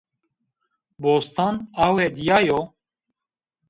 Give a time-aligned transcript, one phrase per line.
[1.03, 1.55] Bostan
[1.85, 2.59] awe dîyayo